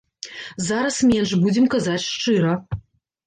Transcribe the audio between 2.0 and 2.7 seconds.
шчыра.